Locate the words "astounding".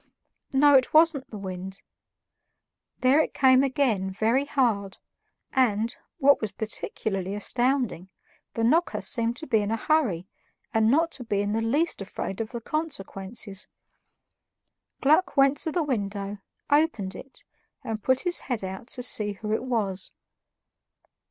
7.35-8.09